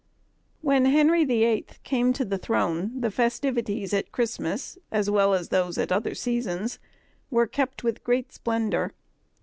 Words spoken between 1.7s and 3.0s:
came to the throne